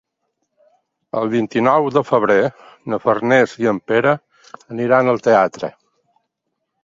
El 1.19 1.27
vint-i-nou 1.33 1.89
de 1.97 2.03
febrer 2.07 2.39
na 2.93 2.99
Farners 3.05 3.53
i 3.65 3.69
en 3.73 3.81
Pere 3.91 4.13
aniran 4.77 5.11
al 5.13 5.21
teatre. 5.29 5.71